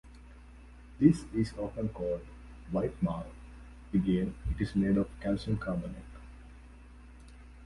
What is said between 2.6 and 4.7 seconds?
"white marl"; again, it